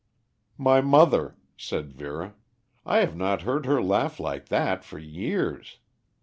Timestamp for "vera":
1.93-2.33